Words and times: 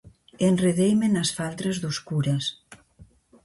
Enredeime 0.47 1.07
nas 1.15 1.29
faldras 1.37 1.77
dos 1.83 1.97
curas. 2.07 2.45